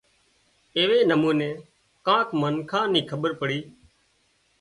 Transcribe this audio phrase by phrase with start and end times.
[0.77, 1.49] ايوي نموني
[2.05, 3.59] ڪانڪ منکان نين کٻير پڙي